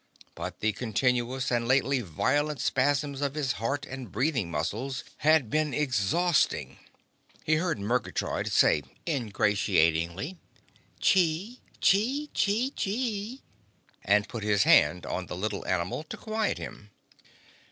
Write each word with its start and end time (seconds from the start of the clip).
But 0.33 0.61
the 0.61 0.73
continuous, 0.73 1.51
and 1.51 1.67
lately 1.67 2.01
violent, 2.01 2.59
spasms 2.59 3.21
of 3.21 3.35
his 3.35 3.51
heart 3.61 3.85
and 3.85 4.11
breathing 4.11 4.49
muscles 4.49 5.03
had 5.17 5.51
been 5.51 5.75
exhausting. 5.75 6.79
He 7.43 7.57
heard 7.57 7.77
Murgatroyd 7.77 8.47
say 8.47 8.81
ingratiatingly, 9.07 10.39
"Chee 10.99 11.61
chee 11.81 12.31
chee 12.33 12.71
chee," 12.71 13.43
and 14.03 14.27
put 14.27 14.41
his 14.41 14.63
hand 14.63 15.05
on 15.05 15.27
the 15.27 15.35
little 15.35 15.63
animal 15.67 16.01
to 16.05 16.17
quiet 16.17 16.57
him. 16.57 16.89